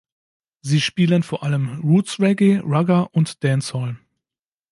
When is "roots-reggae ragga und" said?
1.81-3.43